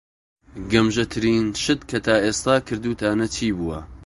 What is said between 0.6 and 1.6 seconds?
گەمژەترین